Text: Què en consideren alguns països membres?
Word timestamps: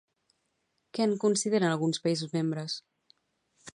Què 0.97 1.05
en 1.09 1.13
consideren 1.25 1.73
alguns 1.73 2.01
països 2.07 2.33
membres? 2.39 2.79